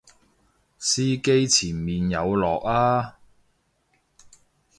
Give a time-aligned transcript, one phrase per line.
[0.79, 3.19] 司機前面有落啊！